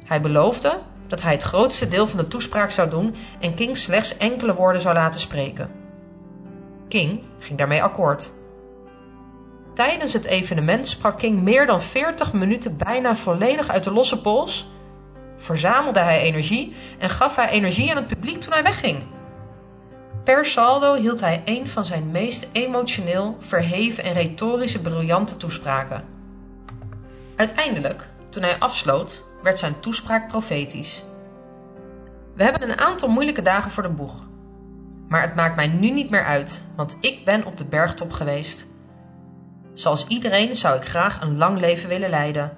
Hij 0.04 0.20
beloofde 0.20 0.78
dat 1.08 1.22
hij 1.22 1.32
het 1.32 1.42
grootste 1.42 1.88
deel 1.88 2.06
van 2.06 2.18
de 2.18 2.28
toespraak 2.28 2.70
zou 2.70 2.90
doen 2.90 3.14
en 3.40 3.54
King 3.54 3.76
slechts 3.76 4.16
enkele 4.16 4.54
woorden 4.54 4.80
zou 4.80 4.94
laten 4.94 5.20
spreken. 5.20 5.70
King 6.88 7.20
ging 7.38 7.58
daarmee 7.58 7.82
akkoord. 7.82 8.30
Tijdens 9.74 10.12
het 10.12 10.24
evenement 10.24 10.88
sprak 10.88 11.18
King 11.18 11.42
meer 11.42 11.66
dan 11.66 11.82
40 11.82 12.32
minuten 12.32 12.76
bijna 12.76 13.16
volledig 13.16 13.68
uit 13.68 13.84
de 13.84 13.90
losse 13.90 14.20
pols, 14.20 14.66
verzamelde 15.36 16.00
hij 16.00 16.20
energie 16.20 16.74
en 16.98 17.10
gaf 17.10 17.36
hij 17.36 17.48
energie 17.48 17.90
aan 17.90 17.96
het 17.96 18.06
publiek 18.06 18.40
toen 18.40 18.52
hij 18.52 18.62
wegging. 18.62 19.02
Per 20.24 20.46
saldo 20.46 20.94
hield 20.94 21.20
hij 21.20 21.42
een 21.44 21.68
van 21.68 21.84
zijn 21.84 22.10
meest 22.10 22.48
emotioneel, 22.52 23.36
verheven 23.38 24.04
en 24.04 24.12
retorische 24.12 24.82
briljante 24.82 25.36
toespraken. 25.36 26.04
Uiteindelijk, 27.36 28.08
toen 28.28 28.42
hij 28.42 28.58
afsloot, 28.58 29.22
werd 29.46 29.58
zijn 29.58 29.80
toespraak 29.80 30.28
profetisch. 30.28 31.04
We 32.34 32.42
hebben 32.42 32.70
een 32.70 32.78
aantal 32.78 33.08
moeilijke 33.08 33.42
dagen 33.42 33.70
voor 33.70 33.82
de 33.82 33.88
boeg. 33.88 34.26
Maar 35.08 35.22
het 35.22 35.34
maakt 35.34 35.56
mij 35.56 35.66
nu 35.66 35.90
niet 35.90 36.10
meer 36.10 36.24
uit, 36.24 36.62
want 36.76 36.96
ik 37.00 37.24
ben 37.24 37.44
op 37.44 37.56
de 37.56 37.64
bergtop 37.64 38.12
geweest. 38.12 38.66
Zoals 39.74 40.06
iedereen 40.06 40.56
zou 40.56 40.76
ik 40.76 40.84
graag 40.84 41.20
een 41.20 41.36
lang 41.36 41.60
leven 41.60 41.88
willen 41.88 42.10
leiden. 42.10 42.56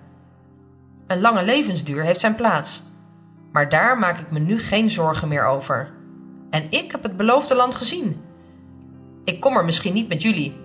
Een 1.06 1.20
lange 1.20 1.42
levensduur 1.42 2.02
heeft 2.02 2.20
zijn 2.20 2.34
plaats, 2.34 2.82
maar 3.52 3.68
daar 3.68 3.98
maak 3.98 4.18
ik 4.18 4.30
me 4.30 4.38
nu 4.38 4.58
geen 4.58 4.90
zorgen 4.90 5.28
meer 5.28 5.46
over. 5.46 5.90
En 6.50 6.66
ik 6.70 6.92
heb 6.92 7.02
het 7.02 7.16
beloofde 7.16 7.54
land 7.54 7.74
gezien. 7.74 8.20
Ik 9.24 9.40
kom 9.40 9.56
er 9.56 9.64
misschien 9.64 9.94
niet 9.94 10.08
met 10.08 10.22
jullie, 10.22 10.56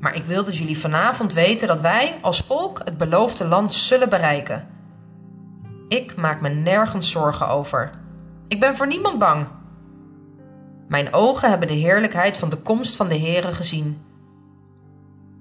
Maar 0.00 0.14
ik 0.14 0.24
wil 0.24 0.44
dat 0.44 0.56
jullie 0.56 0.78
vanavond 0.78 1.32
weten 1.32 1.68
dat 1.68 1.80
wij 1.80 2.18
als 2.22 2.40
volk 2.40 2.78
het 2.84 2.98
beloofde 2.98 3.44
land 3.44 3.74
zullen 3.74 4.08
bereiken. 4.08 4.75
Ik 5.88 6.16
maak 6.16 6.40
me 6.40 6.48
nergens 6.48 7.10
zorgen 7.10 7.48
over. 7.48 7.92
Ik 8.48 8.60
ben 8.60 8.76
voor 8.76 8.86
niemand 8.86 9.18
bang. 9.18 9.46
Mijn 10.88 11.12
ogen 11.12 11.48
hebben 11.48 11.68
de 11.68 11.74
heerlijkheid 11.74 12.36
van 12.36 12.48
de 12.48 12.56
komst 12.56 12.96
van 12.96 13.08
de 13.08 13.18
Here 13.18 13.52
gezien. 13.52 14.00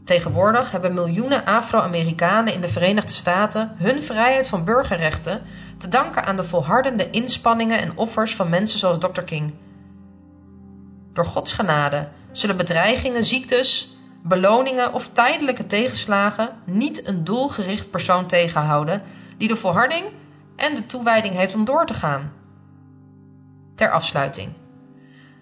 Tegenwoordig 0.04 0.72
hebben 0.72 0.94
miljoenen 0.94 1.46
Afro-Amerikanen 1.46 2.54
in 2.54 2.62
de 2.62 2.68
Verenigde 2.68 3.14
Staten 3.14 3.76
hun 3.78 4.02
vrijheid 4.02 4.48
van 4.48 4.64
burgerrechten 4.64 5.42
te 5.78 5.88
danken 5.88 6.26
aan 6.26 6.36
de 6.36 6.44
volhardende 6.44 7.10
inspanningen 7.10 7.80
en 7.80 7.98
offers 7.98 8.36
van 8.36 8.50
mensen 8.50 8.80
zoals 8.80 9.00
Dr. 9.00 9.22
King. 9.22 9.54
Door 11.14 11.26
Gods 11.26 11.54
genade 11.54 12.08
zullen 12.32 12.58
bedreigingen, 12.58 13.26
ziektes, 13.26 13.98
beloningen 14.24 14.94
of 14.94 15.08
tijdelijke 15.08 15.66
tegenslagen 15.66 16.50
niet 16.66 17.08
een 17.08 17.24
doelgericht 17.24 17.92
persoon 17.92 18.26
tegenhouden 18.26 19.02
die 19.38 19.48
de 19.48 19.56
volharding 19.56 20.06
en 20.56 20.76
de 20.76 20.86
toewijding 20.86 21.34
heeft 21.34 21.56
om 21.56 21.66
door 21.66 21.86
te 21.86 21.94
gaan. 21.94 22.32
Ter 23.76 23.92
afsluiting. 23.92 24.54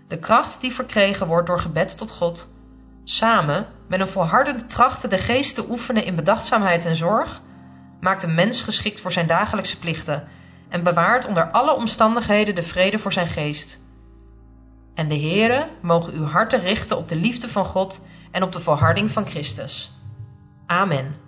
De 0.07 0.19
kracht 0.19 0.61
die 0.61 0.73
verkregen 0.73 1.27
wordt 1.27 1.47
door 1.47 1.59
gebed 1.59 1.97
tot 1.97 2.11
God, 2.11 2.49
samen 3.03 3.67
met 3.87 3.99
een 3.99 4.07
volhardend 4.07 4.69
trachten 4.69 5.09
de 5.09 5.17
geest 5.17 5.55
te 5.55 5.69
oefenen 5.69 6.05
in 6.05 6.15
bedachtzaamheid 6.15 6.85
en 6.85 6.95
zorg, 6.95 7.41
maakt 7.99 8.23
een 8.23 8.35
mens 8.35 8.61
geschikt 8.61 8.99
voor 8.99 9.11
zijn 9.11 9.27
dagelijkse 9.27 9.79
plichten 9.79 10.27
en 10.69 10.83
bewaart 10.83 11.25
onder 11.25 11.51
alle 11.51 11.75
omstandigheden 11.75 12.55
de 12.55 12.63
vrede 12.63 12.99
voor 12.99 13.13
zijn 13.13 13.27
geest. 13.27 13.79
En 14.93 15.07
de 15.07 15.19
Heere 15.19 15.69
mogen 15.81 16.13
uw 16.13 16.25
harten 16.25 16.59
richten 16.59 16.97
op 16.97 17.07
de 17.09 17.15
liefde 17.15 17.49
van 17.49 17.65
God 17.65 18.05
en 18.31 18.43
op 18.43 18.51
de 18.51 18.59
volharding 18.59 19.11
van 19.11 19.27
Christus. 19.27 19.91
Amen. 20.65 21.22